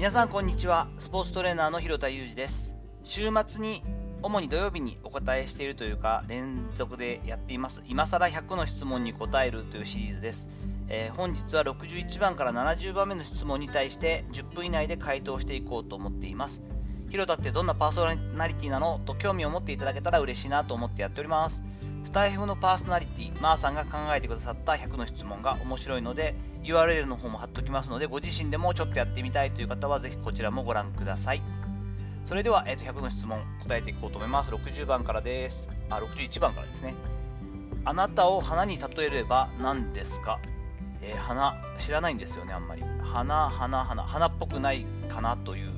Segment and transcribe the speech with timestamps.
[0.00, 0.88] 皆さんこんにちは。
[0.96, 2.74] スポーツトレーナーの広田裕二です。
[3.04, 3.82] 週末に
[4.22, 10.48] 主に土曜日にお答えしているというか連続でやっています今更100の質問に答えるというシリーズです、
[10.88, 16.62] えー、本日は61番から70番目の質問に対して10分以内で回答していこうと思っています
[17.10, 21.62] 広田ってどんなパーソナリティなのと興味を持っていただけたら嬉しいなと思ってやっております
[22.04, 31.42] スタイフのパーソナリティ、マーさんが考えてくださった100の質問が面白いので、URL の方も貼っておきますので、ご自身でもちょっとやってみたいという方は、ぜひこちらもご覧ください。
[32.26, 34.52] それでは、えー、と100の質問答えていこうと思います。
[34.52, 35.68] 60番からです。
[35.88, 36.94] あ、61番からですね。
[37.84, 40.38] あなたを花に例えれば何ですか？
[41.02, 42.82] えー、花、知らないんですよね、あんまり。
[43.02, 45.72] 花、花、花、花っぽくないかなという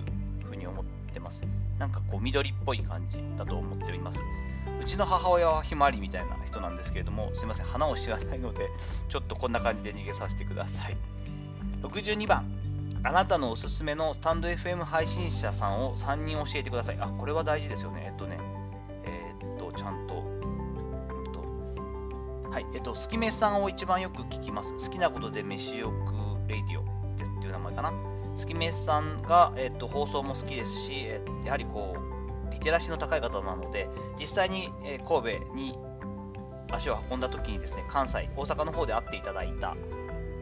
[0.44, 1.44] ふうに思ってます。
[1.78, 4.20] なんかこう、緑っぽい感じだと思っております。
[4.80, 8.68] うちの母親はひまわりみたいな人なんですけれども、すいません、花を知らないので、
[9.08, 10.96] ちょっとこんな感じで逃げさせてください。
[11.82, 12.50] 62番、
[13.04, 16.98] あなたのおすすめのスタンド FM 配信者さんを3人教えてください。
[17.00, 18.04] あ、これは大事ですよね。
[18.06, 18.38] えっとね、
[19.04, 20.24] えー、っと、ちゃんと、
[21.26, 24.74] えっと、はい、えっと、スキメさんを一番よく聞きます。
[24.74, 26.86] 好きなことで飯よくレイディオっ
[27.40, 27.92] ていう名前かな。
[28.36, 32.21] スキメさんが、えっと、放送も好きですし、えやはりこう、
[32.62, 35.78] リテラシーの高い方なので、実際に、え神戸に
[36.70, 39.76] 足を運んだ時にですね、関西、大阪の方で会っていただいた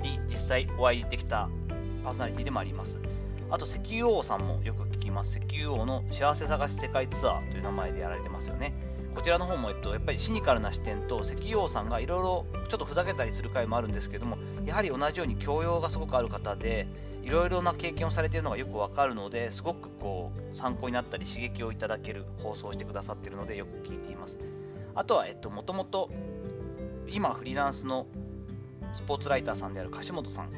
[0.03, 1.49] り、実際お会いできた
[2.05, 2.99] パーソナリティでもあります。
[3.51, 5.39] あと、石油王さんもよく聞きます。
[5.39, 8.73] 石油王の幸せ探し世界ツアーという名前でやられてますよね。
[9.15, 16.87] こちらの方も、えっと、やっぱりシニカルな視点と石油王さんがいろいろちょっとふざけたりする回もあるんですけども、やはり同じように教養がすごくある方で、
[17.23, 24.39] いろいろな経験をされているのがよくわかるのですごくこう参考になったり刺激をいただける放送をしてくださっているのでよく聞いています。
[24.95, 26.11] あとはえっともともと
[27.09, 28.07] 今フリーランスの
[28.93, 30.51] スポーツライターさんである樫本さん。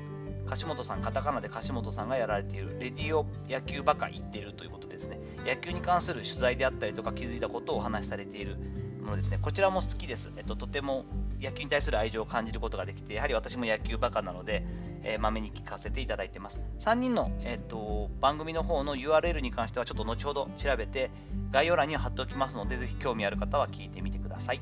[0.46, 5.20] 樫本さんカタカナで樫本さんがやられているレディオ野球バカ言っているということですね。
[5.46, 8.56] 野球に関する取材であったりとか気づいたことをお話しされている
[9.02, 9.38] ものですね。
[9.40, 11.04] こちらも好きです、えっと、とても
[11.40, 14.64] 野球に対する愛情を感じることができてやはり私も野球バカなので
[15.04, 16.62] え、まめに聞かせていただいてます。
[16.78, 21.10] 3人の、えーと、番組の方の URL に関してはちょっと後ほど調べて
[21.50, 24.60] 概要欄に貼っておきますので、ぜひ興味ある方は聞いてみてください。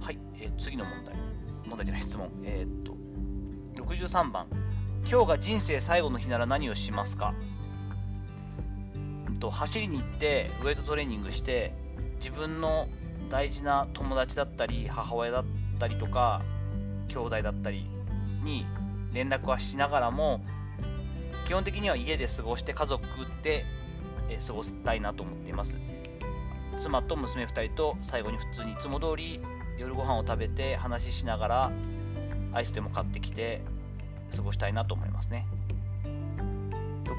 [0.00, 1.14] はい、えー、次の問題。
[1.66, 2.30] 問題じゃない質問。
[2.44, 2.96] えっ、ー、と、
[3.82, 4.46] 63番。
[5.08, 7.34] 今日が人生最後の日なら何をしますか？
[9.38, 11.74] と走りに行ってウェイトトレーニングして
[12.18, 12.88] 自分の
[13.30, 15.44] 大事な友達だったり母親だっ
[15.78, 16.42] たりとか
[17.08, 17.88] 兄弟だったり
[18.46, 18.64] に
[19.12, 20.40] 連絡はしながらも
[21.46, 23.04] 基本的には家で過ごして家族
[23.42, 23.64] で
[24.46, 25.78] 過ごしたいなと思っています。
[26.78, 29.40] 妻と娘2人と最後に普通にいつも通り
[29.78, 31.72] 夜ご飯を食べて話ししながら
[32.52, 33.62] アイスでも買ってきて
[34.34, 35.46] 過ごしたいなと思いますね。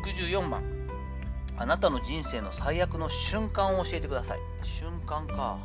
[0.06, 0.64] 64番。
[1.60, 4.40] あなたの人生の最悪の瞬間を教えてください。
[4.64, 5.58] 瞬間か。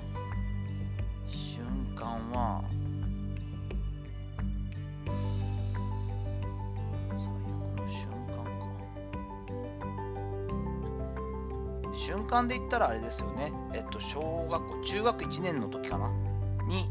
[1.28, 2.62] 瞬間は
[11.92, 16.10] 瞬間で言ったらあれですよね、えっと、小学校、中学1年の時かな、
[16.66, 16.90] に、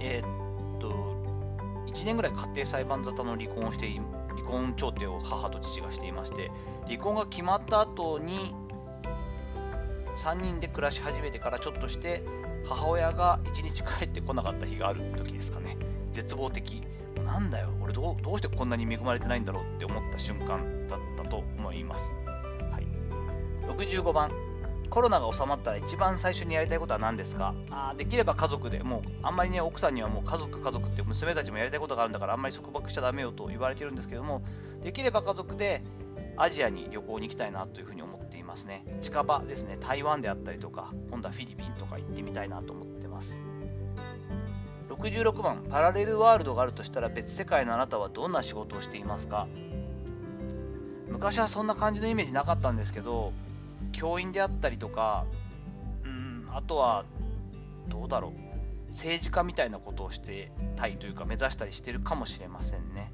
[0.00, 0.88] えっと、
[1.86, 6.50] 1年ぐらい家庭裁判沙汰の離婚をして、離婚調停を母と父がしていまして、
[6.86, 8.54] 離婚が決まった後に、
[10.16, 12.22] 3人で暮らし始めてからちょっとして、
[12.66, 15.76] 母親が1日帰ってこなかった日がある時ですかね。
[16.12, 16.82] 絶望的。
[17.24, 22.12] なんだよ、俺どうどうしてこんなに恵まれてないんだろうって思った瞬間だったと思います。
[23.80, 24.30] 65番。
[24.90, 27.54] コロナが収まったら一番最初にやりたいことは何ですか？
[27.70, 34.42] あできれば家族でもうあんまりね奥さんにはもう家族家族って娘たちもやりたいことがあるんだからあんまり束縛しちゃダメよと言われてるんですけども
[34.82, 35.82] できれば家族で
[36.36, 38.84] アジアに旅行に行きたいなというふうに思っていますね。
[39.00, 39.78] 近場ですね。
[39.80, 43.40] 台湾であったりとか今度はフィリピンとか行ってみたいなと思ってます。
[44.90, 45.64] 66番。
[45.70, 49.46] パラレルワールドがあるとしたら別世界のあなたはどんな仕事をしていますか？
[51.08, 53.32] 昔はそんな感じのイメージなかったんですけど
[53.92, 55.26] 教員であったりとか、
[56.04, 57.04] うん、あとは、
[57.88, 63.12] どうだろう、政治家みたいなことをしてたいというか、目指したりしてるかもしれませんね。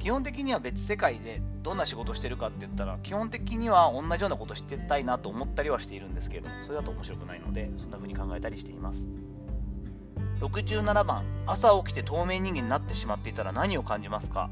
[0.00, 9.08] 基本的には別世界でどんな仕事してるかって言ったら、基本的には同じようなことしてたいなと思ったりはしているんですけど、それだと面白くないので、そんな風に考えたりしています。
[10.40, 14.50] 67番、朝起きて透明人間になってしまっていたら何を感じますか？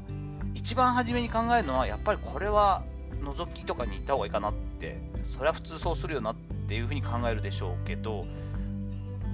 [0.55, 2.83] 一番初めに考えるのは、やっぱりこれは
[3.23, 6.35] 覗きとかに行った方がいいかなってそれは普通そうするよなっ
[6.67, 8.25] ていうふうに考えるでしょうけど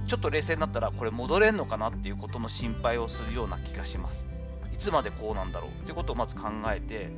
[0.06, 4.26] ちょっと冷静になったらこれ戻れんのかなっていうことの心配をするような気がします。
[4.72, 5.70] いつまでこうなんだろう。
[5.70, 7.10] っていうことをまず考えて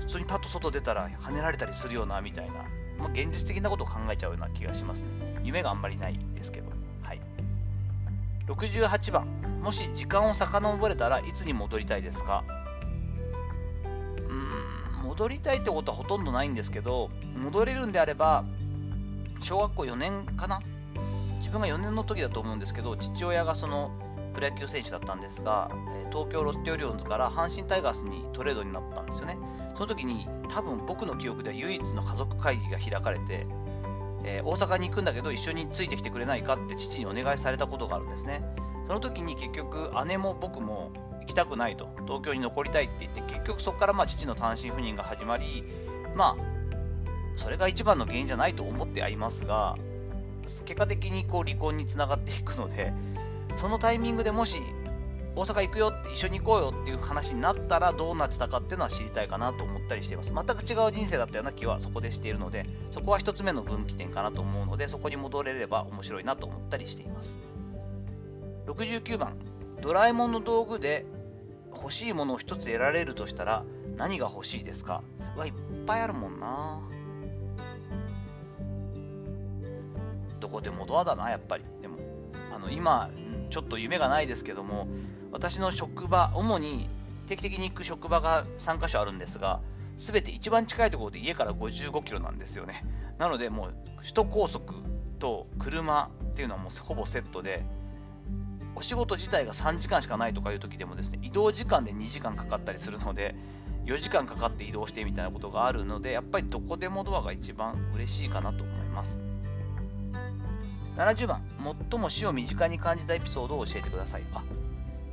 [0.00, 2.52] 普通にパッと外出たら跳ねられたりするよなみたいな、
[2.98, 5.40] まあ、現実的なことを考えちゃうような気がしますね。
[5.42, 6.70] 夢があんまりないですけど。
[7.02, 7.20] はい。
[8.46, 9.26] 68番。
[9.62, 12.44] もし時間を遡れたらいつに戻りたいですか？
[15.04, 18.44] 戻りたいってことはほとんどないんですけど戻れるんであれば
[19.40, 20.60] 小学校4年かな？
[21.38, 23.92] 自分が4年の時だと思うんですけど父親がその
[24.34, 25.70] プロ野球選手だったんですが、
[26.10, 29.38] 東京ロッテオリオンズから阪神タイガースにトレードになったんですよね。
[29.74, 33.46] その時に多分僕の記憶では唯一の家族会議が開かれて、
[34.24, 38.42] えー、大阪に行くんだけど一緒についてきてくれないかって父にお願いされたことがあるんですね。
[38.88, 40.90] その時に結局姉も僕も
[41.24, 41.88] 行きたくないと。
[42.06, 45.64] 東京に残りたいって言って結局そこからまあ父の単身赴任が始まり
[46.14, 46.54] まあ
[47.36, 49.76] それが一番の原因じゃないと思ってはいますが
[50.64, 52.92] 結果的にこう離婚につながっていくので
[53.56, 54.58] そのタイミングでもし
[55.36, 60.32] 大阪行くよって一緒に行こうよっていう話になったらどうなってたかっていうのは知りたいかなと思ったりしています。
[60.32, 67.38] 全く違う人生だったような気はそこでしているのでそこは1つ目の分岐点かなと思うのでそこに戻れれば面白いなと思ったりしています。
[68.66, 69.36] 69番。
[69.80, 71.04] ドラえもんの道具で
[71.76, 73.64] 欲しいものを1つ得られるとしたら
[73.96, 75.02] 何が欲しいですか？
[75.36, 75.52] うわいっ
[75.86, 76.80] ぱいあるもんな。
[80.40, 81.64] どこでもドアだなやっぱり。
[81.80, 81.98] でも
[82.54, 83.10] あの今
[83.50, 84.88] ちょっと夢がないですけども
[85.32, 86.88] 私の職場主に
[87.26, 89.60] 定期的に行く職場が3カ所あるんですが
[89.96, 92.84] 全て一番近いところで家から55キロなんですよね。
[93.18, 94.74] なのでもう首都高速
[95.18, 97.64] と車っていうのはもうほぼセットで
[98.76, 103.34] お仕事自体が3時間しかないとかいう時でもですね移動時間で2時間かかったりするので
[103.86, 109.20] 4時間かかって移動してみたいなことがあるのでやっぱりどこでもドアが一番嬉しいかなと思います
[110.96, 111.42] 70番、
[111.90, 114.22] 最も死を身近に感じたエピソードを教えてください。
[114.32, 114.44] あ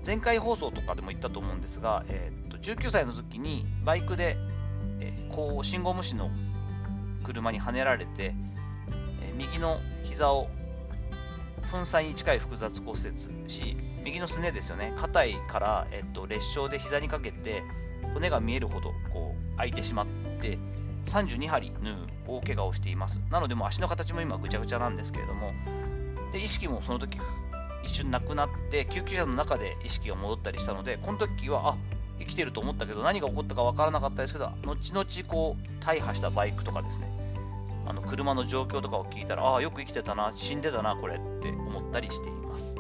[0.06, 4.38] 前回放送とかでも言ったと思うんですが、えー、っと19歳の時にバイクで、
[5.00, 6.32] えー、こう信号無視の
[7.24, 8.34] 車にはねられて、
[9.22, 10.50] えー、右の膝を
[11.72, 17.64] 粉砕に近い複雑骨折し、右のすねですよね、硬いから、えっと、裂傷で膝にかけて
[18.14, 20.06] 骨が見えるほどこう開いてしまっ
[20.42, 20.58] て、
[21.08, 23.20] 32針縫う大怪我をしています。
[23.30, 25.54] なので、もう足の形も今ぐちゃぐちゃなんですけれども、
[26.34, 27.18] で意識もその時
[27.84, 31.78] 一瞬なくなって、救急車の中で意識が戻ったりしたので、この時は、あ
[32.20, 37.08] 生きてると思ったけど、何が起こったか分からなかったですけど、後々こう大破したバイクとかですね、
[37.86, 42.76] あの車の状況とかを聞いたら、ああ、よく生きてたな、死んでたな、これって思ったりしています。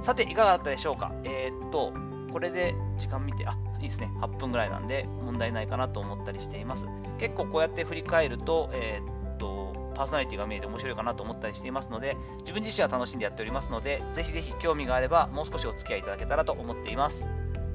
[0.00, 1.12] さて、いかがだったでしょうか？
[1.24, 1.92] えー、っと、
[2.32, 6.86] これで時間見て、あ、いいですね、8分ぐらいなんで問題ないかなと思ったりしています。
[7.18, 17.26] 結構こうやって振り返ると、えー、っと、パーソナリティが見えて面白いかなと思ったりしていますので、自分自身は楽しんでやっておりますので、ぜひぜひ興味があれば、もう少しお付き合いいただけたらと思っています。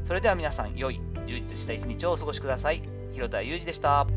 [0.05, 2.81] それでは皆さん、良い、充実した一日をお過ごしください。
[3.13, 4.07] 広田裕二でした。